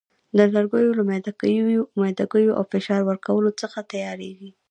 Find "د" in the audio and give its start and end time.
0.37-0.39